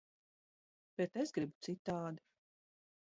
Bet 1.01 1.19
es 1.25 1.35
gribu 1.39 1.59
citādi. 1.67 2.25